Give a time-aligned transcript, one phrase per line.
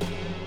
[0.00, 0.37] Thank you.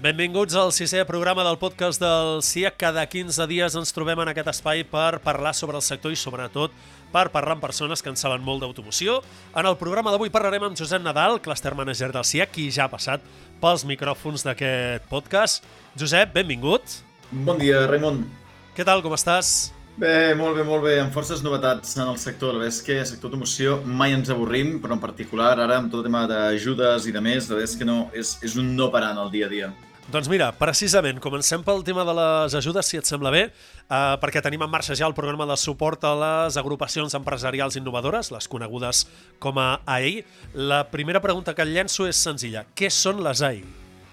[0.00, 2.70] Benvinguts al sisè programa del podcast del CIA.
[2.72, 6.72] Cada 15 dies ens trobem en aquest espai per parlar sobre el sector i sobretot
[7.12, 9.18] per parlar amb persones que en saben molt d'automoció.
[9.52, 12.94] En el programa d'avui parlarem amb Josep Nadal, cluster manager del CIA, qui ja ha
[12.94, 13.26] passat
[13.60, 15.68] pels micròfons d'aquest podcast.
[16.00, 16.96] Josep, benvingut.
[17.30, 18.22] Bon dia, Raimon.
[18.72, 19.68] Què tal, com estàs?
[20.00, 22.56] Bé, molt bé, molt bé, amb forces novetats en el sector.
[22.56, 25.92] La veritat és que el sector d'automoció mai ens avorrim, però en particular ara amb
[25.92, 28.72] tot el tema d'ajudes i de més, la veritat és que no, és, és un
[28.80, 29.72] no parar en el dia a dia.
[30.10, 34.40] Doncs mira, precisament, comencem pel tema de les ajudes, si et sembla bé, eh, perquè
[34.42, 39.04] tenim en marxa ja el programa de suport a les agrupacions empresarials innovadores, les conegudes
[39.38, 40.24] com a AI.
[40.54, 42.64] La primera pregunta que et llenço és senzilla.
[42.74, 43.62] Què són les AI?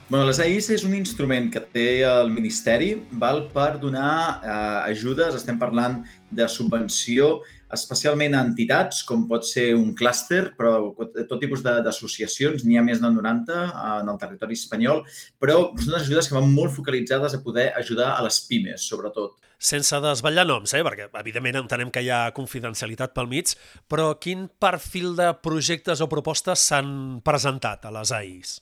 [0.07, 5.33] Bueno, les AIs és un instrument que té el Ministeri val, per donar eh, ajudes,
[5.33, 7.39] estem parlant de subvenció
[7.73, 13.01] especialment a entitats, com pot ser un clúster, però tot tipus d'associacions, n'hi ha més
[13.03, 13.57] de 90
[13.97, 15.03] en el territori espanyol,
[15.41, 19.35] però són ajudes que van molt focalitzades a poder ajudar a les pimes, sobretot.
[19.57, 20.83] Sense desvetllar noms, eh?
[20.85, 23.55] perquè evidentment entenem que hi ha confidencialitat pel mig,
[23.89, 26.93] però quin perfil de projectes o propostes s'han
[27.25, 28.57] presentat a les AIs?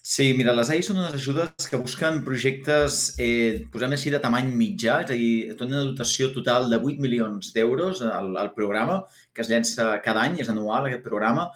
[0.00, 4.48] Sí, mira, les AI són unes ajudes que busquen projectes, eh, posem així, de tamany
[4.56, 9.02] mitjà, és a dir, tenen una dotació total de 8 milions d'euros al, al programa,
[9.34, 11.50] que es llença cada any, és anual aquest programa,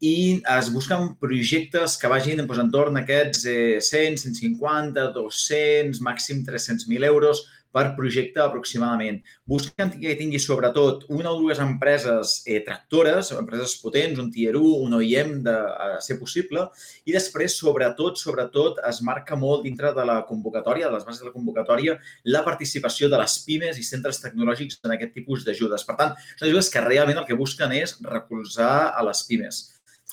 [0.00, 6.44] i es busquen projectes que vagin doncs, entorn a aquests eh, 100, 150, 200, màxim
[6.46, 7.42] 300.000 euros,
[7.78, 9.20] per projecte aproximadament.
[9.46, 14.72] Busquen que tingui sobretot una o dues empreses eh, tractores, empreses potents, un tier 1,
[14.82, 16.66] un OEM de a ser possible,
[17.06, 21.30] i després, sobretot, sobretot, es marca molt dintre de la convocatòria, de les bases de
[21.30, 21.96] la convocatòria,
[22.34, 25.86] la participació de les pimes i centres tecnològics en aquest tipus d'ajudes.
[25.86, 29.66] Per tant, són ajudes que realment el que busquen és recolzar a les pimes.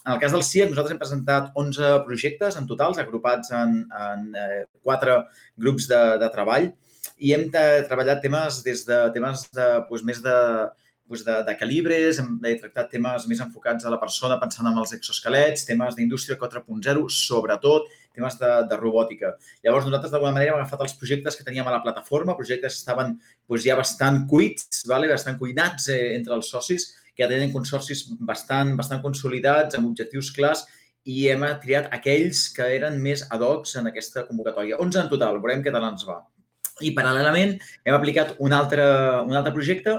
[0.06, 4.28] En el cas del CIEC, nosaltres hem presentat 11 projectes en totals, agrupats en, en
[4.38, 5.16] eh, quatre
[5.58, 6.68] grups de, de treball,
[7.18, 10.36] i hem de, treballat temes des de temes de, doncs, més de,
[11.08, 14.80] doncs de, de calibres, hem de tractat temes més enfocats a la persona pensant en
[14.82, 19.34] els exosquelets, temes d'indústria 4.0, sobretot temes de, de robòtica.
[19.64, 22.84] Llavors, nosaltres d'alguna manera hem agafat els projectes que teníem a la plataforma, projectes que
[22.84, 25.12] estaven doncs, ja bastant cuits, vale?
[25.12, 30.32] bastant cuinats eh, entre els socis, que ja tenen consorcis bastant, bastant consolidats, amb objectius
[30.36, 30.66] clars,
[31.06, 34.80] i hem triat aquells que eren més ad hoc en aquesta convocatòria.
[34.82, 36.24] 11 en total, veurem què tal ens va.
[36.84, 37.56] I paral·lelament
[37.86, 38.84] hem aplicat un altre,
[39.24, 39.96] un altre projecte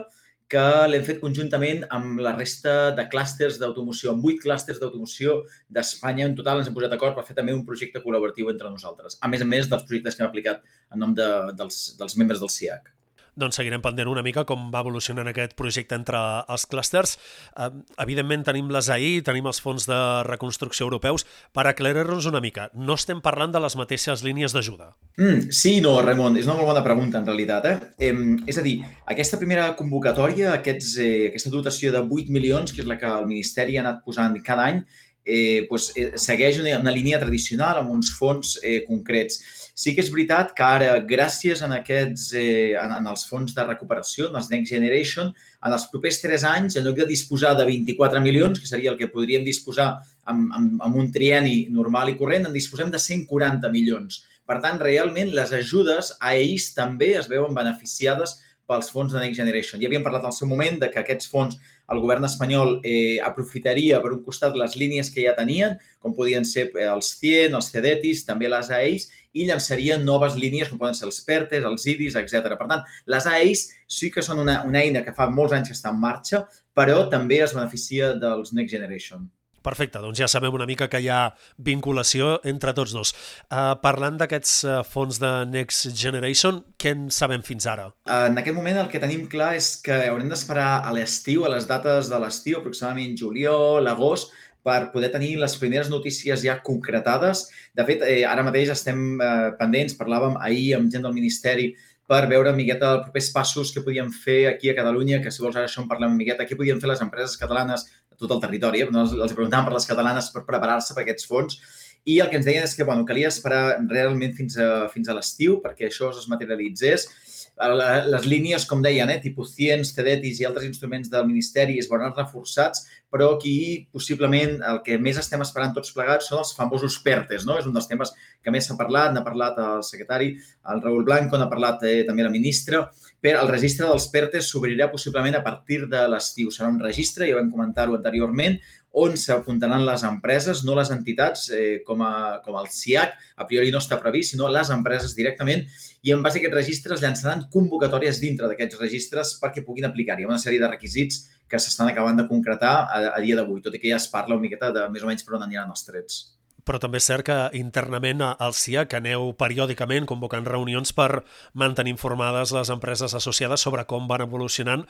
[0.52, 6.28] que l'hem fet conjuntament amb la resta de clústers d'automoció, amb vuit clústers d'automoció d'Espanya.
[6.28, 9.32] En total ens hem posat d'acord per fer també un projecte col·laboratiu entre nosaltres, a
[9.32, 10.62] més a més dels projectes que hem aplicat
[10.94, 12.95] en nom de, dels, dels membres del CIAC
[13.36, 16.18] doncs seguirem pendent una mica com va evolucionant aquest projecte entre
[16.52, 17.16] els clústers.
[17.56, 17.68] Eh,
[18.02, 21.26] evidentment tenim les AI, tenim els fons de reconstrucció europeus.
[21.52, 24.92] Per aclarir-nos una mica, no estem parlant de les mateixes línies d'ajuda?
[25.20, 27.68] Mm, sí no, Ramon, és una molt bona pregunta en realitat.
[27.70, 27.76] Eh?
[28.08, 28.14] Eh,
[28.48, 32.88] és a dir, aquesta primera convocatòria, aquests, eh, aquesta dotació de 8 milions, que és
[32.88, 34.84] la que el Ministeri ha anat posant cada any,
[35.26, 39.42] eh, doncs, eh, segueix una, una línia tradicional amb uns fons eh, concrets.
[39.76, 43.66] Sí que és veritat que ara, gràcies en aquests, eh, en, en els fons de
[43.66, 45.34] recuperació, en els Next Generation,
[45.66, 49.00] en els propers tres anys, en lloc de disposar de 24 milions, que seria el
[49.00, 49.90] que podríem disposar
[50.24, 54.22] amb, amb, amb un trieni normal i corrent, en disposem de 140 milions.
[54.46, 59.38] Per tant, realment, les ajudes a ells també es veuen beneficiades pels fons de Next
[59.38, 59.80] Generation.
[59.82, 61.58] Ja havíem parlat al seu moment de que aquests fons
[61.92, 66.44] el govern espanyol eh, aprofitaria per un costat les línies que ja tenien, com podien
[66.44, 70.96] ser eh, els CIEN, els CEDETIS, també les AEIs, i llançarien noves línies com poden
[70.96, 72.54] ser els PERTES, els IDIs, etc.
[72.56, 73.66] Per tant, les AEIs
[73.98, 77.04] sí que són una, una eina que fa molts anys que està en marxa, però
[77.12, 79.28] també es beneficia dels Next Generation.
[79.66, 81.32] Perfecte, doncs ja sabem una mica que hi ha
[81.66, 83.10] vinculació entre tots dos.
[83.50, 87.88] Uh, parlant d'aquests uh, fons de Next Generation, què en sabem fins ara?
[88.06, 91.66] En aquest moment el que tenim clar és que haurem d'esperar a l'estiu, a les
[91.66, 94.30] dates de l'estiu, aproximadament juliol, agost,
[94.66, 97.46] per poder tenir les primeres notícies ja concretades.
[97.74, 101.72] De fet, eh, ara mateix estem eh, pendents, parlàvem ahir amb gent del Ministeri
[102.06, 105.56] per veure miqueta els propers passos que podíem fer aquí a Catalunya, que si vols
[105.58, 107.86] ara això en parlem miqueta, què podien fer les empreses catalanes
[108.20, 108.84] tot el territori.
[108.84, 108.88] Eh?
[108.90, 111.60] Els, preguntàvem per les catalanes per preparar-se per aquests fons
[112.06, 115.16] i el que ens deien és que bueno, calia esperar realment fins a, fins a
[115.16, 117.08] l'estiu perquè això es materialitzés
[117.56, 122.12] les línies, com deien, eh, tipus CIENS, CEDETIS i altres instruments del Ministeri es veuran
[122.12, 127.46] reforçats, però aquí possiblement el que més estem esperant tots plegats són els famosos PERTES,
[127.46, 127.56] no?
[127.58, 128.12] És un dels temes
[128.42, 130.34] que més s'ha parlat, n'ha parlat el secretari,
[130.68, 132.90] el Raül Blanco, n'ha parlat eh, també la ministra,
[133.22, 136.52] però el registre dels PERTES s'obrirà possiblement a partir de l'estiu.
[136.52, 138.60] Serà un registre, ja vam comentar-ho anteriorment,
[138.96, 143.72] on s'apuntaran les empreses, no les entitats eh, com, a, com el CIAC, a priori
[143.74, 145.66] no està previst, sinó les empreses directament,
[146.06, 150.24] i en base a aquests registres llançaran convocatòries dintre d'aquests registres perquè puguin aplicar-hi.
[150.28, 153.82] Una sèrie de requisits que s'estan acabant de concretar a, a dia d'avui, tot i
[153.82, 156.24] que ja es parla una miqueta de més o menys per on aniran els trets
[156.66, 161.22] però també és cert que internament al CIA que aneu periòdicament convocant reunions per
[161.54, 164.84] mantenir informades les empreses associades sobre com van evolucionant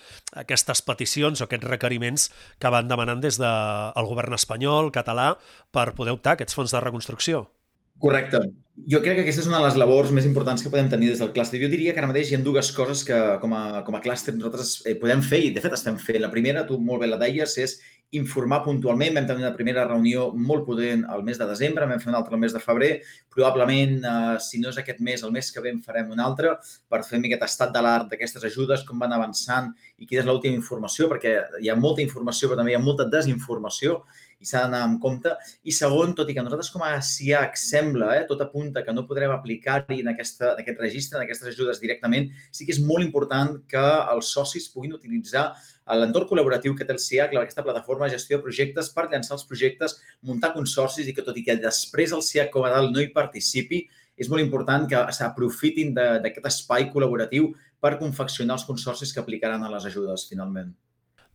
[0.45, 5.35] aquestes peticions o aquests requeriments que van demanant des del govern espanyol, català,
[5.71, 7.47] per poder optar a aquests fons de reconstrucció.
[7.99, 8.41] Correcte.
[8.93, 11.21] Jo crec que aquesta és una de les labors més importants que podem tenir des
[11.23, 11.61] del clúster.
[11.63, 14.35] Jo diria que ara mateix hi ha dues coses que com a, com a clúster
[14.37, 16.21] nosaltres eh, podem fer i de fet estem fent.
[16.21, 17.79] La primera, tu molt bé la deies, és
[18.13, 19.15] informar puntualment.
[19.15, 22.37] Vam tenir una primera reunió molt potent al mes de desembre, vam fer una altra
[22.37, 22.91] al mes de febrer.
[23.33, 26.57] Probablement, eh, si no és aquest mes, el mes que ve en farem una altra
[26.89, 30.55] per fer aquest estat de l'art d'aquestes ajudes, com van avançant i quina és l'última
[30.55, 34.05] informació, perquè hi ha molta informació, però també hi ha molta desinformació
[34.41, 35.33] i s'ha d'anar amb compte.
[35.65, 39.07] I segon, tot i que nosaltres com a SIAC sembla, eh, tot apunta que no
[39.09, 43.05] podrem aplicar-hi en, aquesta, en aquest registre, en aquestes ajudes directament, sí que és molt
[43.05, 45.49] important que els socis puguin utilitzar
[45.97, 49.47] l'entorn col·laboratiu que té el CIAC, aquesta plataforma de gestió de projectes, per llançar els
[49.47, 53.05] projectes, muntar consorcis i que tot i que després el CIAC com a dalt no
[53.05, 53.87] hi participi,
[54.17, 59.71] és molt important que s'aprofitin d'aquest espai col·laboratiu per confeccionar els consorcis que aplicaran a
[59.77, 60.75] les ajudes, finalment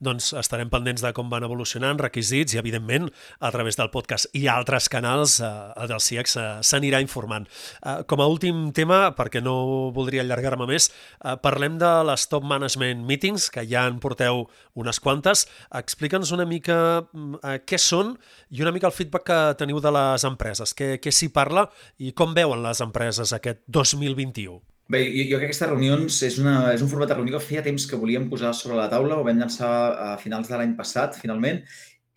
[0.02, 3.08] doncs estarem pendents de com van evolucionant requisits i, evidentment,
[3.40, 5.52] a través del podcast i altres canals eh,
[5.90, 7.48] del CIEX s'anirà informant.
[7.86, 10.90] Eh, com a últim tema, perquè no voldria allargar-me més,
[11.22, 14.48] eh, parlem de les Top Management Meetings, que ja en porteu
[14.82, 15.46] unes quantes.
[15.82, 18.16] Explica'ns una mica eh, què són
[18.50, 21.68] i una mica el feedback que teniu de les empreses, què, què s'hi parla
[22.02, 24.60] i com veuen les empreses aquest 2021.
[24.92, 27.46] Bé, jo, jo crec que aquestes reunions és, una, és un format de reunió que
[27.46, 29.72] feia temps que volíem posar sobre la taula, ho vam llançar
[30.06, 31.62] a finals de l'any passat, finalment.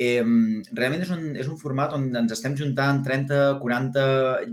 [0.06, 0.24] Eh,
[0.74, 4.06] realment és un, és un format on ens estem juntant 30-40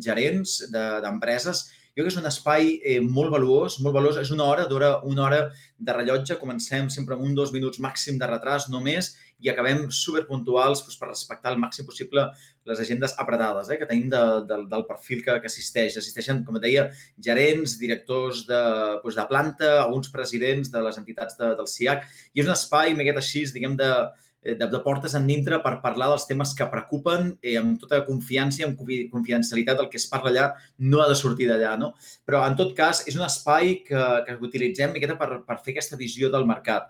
[0.06, 4.20] gerents d'empreses de, jo crec que és un espai eh, molt valuós, molt valuós.
[4.22, 5.42] És una hora, dura una hora
[5.78, 6.38] de rellotge.
[6.40, 9.12] Comencem sempre amb un dos minuts màxim de retras només
[9.44, 12.30] i acabem superpuntuals doncs, per respectar el màxim possible
[12.70, 15.98] les agendes apretades eh, que tenim de, de, del perfil que, que assisteix.
[15.98, 18.64] Assisteixen, com deia, gerents, directors de,
[19.04, 22.06] doncs, de planta, alguns presidents de les entitats de, del CIAC.
[22.36, 23.92] I és un espai, aquest així, diguem, de,
[24.44, 28.64] Eh, de, de portes endintre per parlar dels temes que preocupen eh, amb tota confiança
[28.64, 28.80] i amb
[29.12, 30.46] confidencialitat el que es parla allà
[30.90, 31.92] no ha de sortir d'allà, no?
[32.26, 36.00] Però, en tot cas, és un espai que, que utilitzem miqueta per, per fer aquesta
[36.00, 36.90] visió del mercat.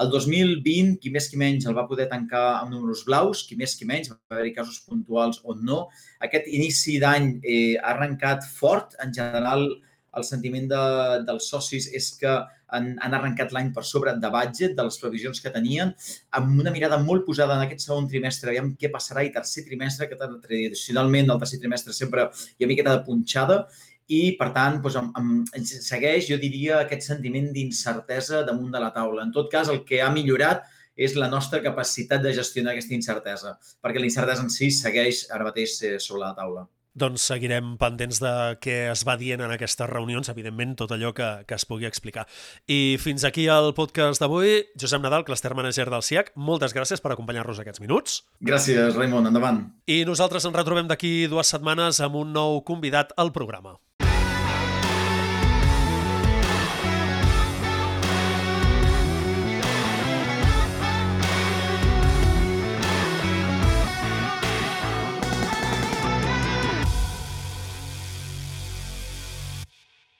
[0.00, 3.74] El 2020, qui més qui menys el va poder tancar amb números blaus, qui més
[3.76, 5.84] qui menys, va haver-hi casos puntuals o no.
[6.24, 8.96] Aquest inici d'any eh, ha arrencat fort.
[9.04, 9.68] En general,
[10.16, 10.82] el sentiment de,
[11.28, 12.32] dels socis és que
[12.72, 15.92] han, han arrencat l'any per sobre de budget, de les previsions que tenien,
[16.38, 20.08] amb una mirada molt posada en aquest segon trimestre, aviam què passarà, i tercer trimestre,
[20.08, 23.62] que tradicionalment el tercer trimestre sempre hi ha miqueta de punxada,
[24.08, 28.92] i, per tant, doncs, amb, amb, segueix, jo diria, aquest sentiment d'incertesa damunt de la
[28.94, 29.26] taula.
[29.26, 30.66] En tot cas, el que ha millorat
[30.96, 35.48] és la nostra capacitat de gestionar aquesta incertesa, perquè la incertesa en si segueix ara
[35.48, 36.68] mateix eh, sobre la taula.
[36.92, 41.28] Doncs seguirem pendents de què es va dient en aquestes reunions, evidentment, tot allò que,
[41.48, 42.26] que es pugui explicar.
[42.68, 44.58] I fins aquí el podcast d'avui.
[44.76, 48.18] Josep Nadal, cluster manager del CIAC, moltes gràcies per acompanyar-nos aquests minuts.
[48.44, 49.30] Gràcies, Raimon.
[49.32, 49.62] Endavant.
[49.88, 53.78] I nosaltres ens retrobem d'aquí dues setmanes amb un nou convidat al programa.